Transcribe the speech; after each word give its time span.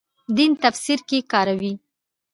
دین 0.35 0.51
تفسیر 0.63 0.99
کې 1.09 1.17
کاروي. 1.31 1.73